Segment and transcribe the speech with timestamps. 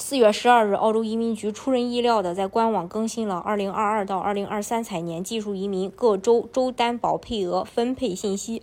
[0.00, 8.62] 四月十二日，澳洲移民局出人意料的在官网更新了二零二二到二零二三财年技术移民各州州担保配额分配信息。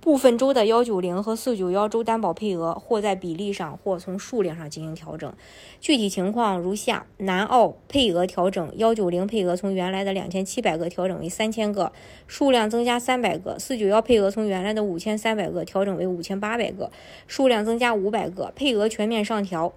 [0.00, 5.32] 部分州的幺九零和四九幺州担保配额或在比例上，或从数量上进行调整。
[5.80, 11.90] 具体情况如下：南澳配额调整，幺九零配额从原来的两千七百个调整为三千个，
[12.26, 16.92] 数量增加三百个；四九幺配额从原来的五千三百个调整为五千八百个，
[17.26, 19.72] 数量增加五百个，配额全面上调。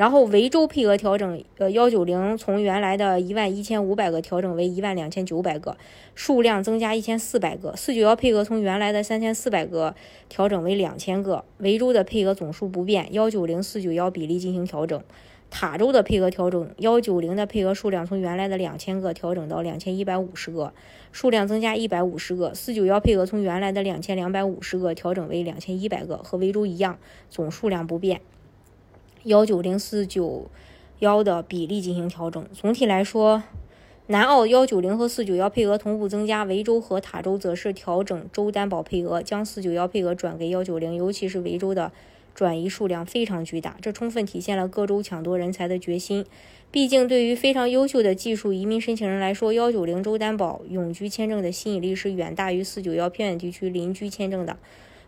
[0.00, 5.76] 然后维州配额调整，呃，幺九零从原来的一万一千五百个调整为一万两千九百个，
[6.14, 7.76] 数量增加一千四百个。
[7.76, 9.94] 四九幺配额从原来的三千四百个
[10.30, 15.02] 调整为两千个，维州的配额总数不变，幺九零四九幺比例进行调整。
[15.50, 20.72] 塔州的配额调整，幺九零的配额数量从原来的两千个调整到两千一百五十个，
[21.12, 22.54] 数量增加一百五十个。
[22.54, 28.22] 四九幺配额从原来的两千两百五十个调整为两千一百个，和维州一样，总数量不变。
[29.24, 30.46] 幺九零四九
[31.00, 32.42] 幺的比例进行调整。
[32.54, 33.42] 总体来说，
[34.06, 40.94] 南澳幺九零和四九幺配额同步增加，维州和塔州则是调整州担保配额，将四九幺配额转给幺九零。
[40.94, 41.92] 尤其是维州的
[42.34, 46.24] 转移数量非常巨大，这充分体现了各州抢夺人才的决心。
[46.70, 54.56] 毕竟，对于非常优秀的技术移民申请人来说，幺九零州担保永居签证的吸引力是远大于四九幺偏远地区邻居签证的。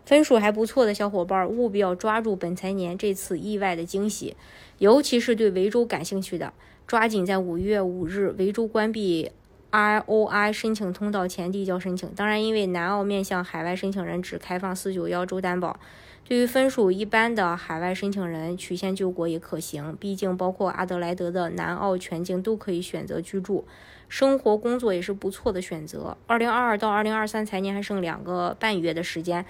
[0.05, 4.35] 分数还不错的小伙伴，务必要抓住本财年这次意外的惊喜，
[4.79, 6.51] 尤其是对维州感兴趣的，
[6.85, 9.31] 抓紧在五月五日维州关闭
[9.69, 12.09] I O I 申请通道前递交申请。
[12.15, 15.79] 当然，因为南澳面向海外申请人只开放四九幺州担保，
[16.27, 19.95] 对于分数一般的海外申请人曲线救国也可行。
[19.99, 23.65] 毕竟，包括阿德莱德的南澳全境都可以选择居住，
[24.09, 26.17] 生活工作也是不错的选择。
[26.27, 29.45] 二零二二到二零二三财年还剩两个半月的时间。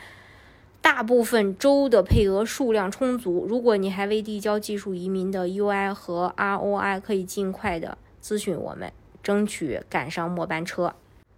[0.84, 3.46] 大部分州的配额数量充足。
[3.48, 8.92] 如果你还未递交技术移民的 UI 和 ROI，可以尽快的咨询我们，
[9.24, 10.94] 争取赶上末班车。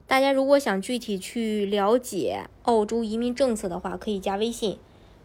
[0.08, 4.80] 大家如果想具体去了解澳洲移民政策的话，可以加微信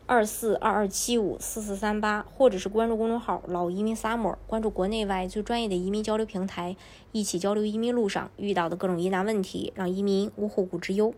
[0.05, 6.77] 二四二二七五四四三八，或者是关注公众号“老移民 summer”，关注国内外最专业的移民交流平台，
[7.13, 11.15] 一起交流移民路上遇到的各种疑难问题，让移民无后顾之忧。